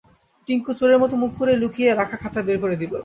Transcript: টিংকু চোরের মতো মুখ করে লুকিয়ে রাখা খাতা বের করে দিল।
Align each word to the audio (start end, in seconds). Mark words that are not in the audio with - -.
টিংকু 0.47 0.71
চোরের 0.79 0.99
মতো 0.99 1.15
মুখ 1.15 1.31
করে 1.39 1.53
লুকিয়ে 1.61 1.91
রাখা 1.91 2.17
খাতা 2.23 2.39
বের 2.47 2.57
করে 2.63 2.75
দিল। 2.81 2.93